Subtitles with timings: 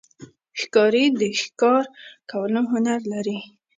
[0.59, 1.83] ښکاري د ښکار
[2.31, 3.39] کولو هنر لري.